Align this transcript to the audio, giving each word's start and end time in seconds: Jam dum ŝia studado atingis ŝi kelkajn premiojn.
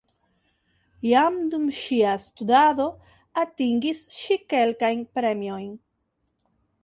Jam 1.07 1.35
dum 1.51 1.67
ŝia 1.79 2.13
studado 2.23 2.87
atingis 3.43 4.01
ŝi 4.21 4.39
kelkajn 4.53 5.07
premiojn. 5.19 5.71